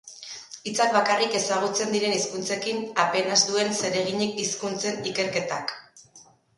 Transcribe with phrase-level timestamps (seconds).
[0.69, 5.81] Hitzak bakarrik ezagutzen diren hizkuntzekin, apenas duen zereginik hizkuntzen ikerketak.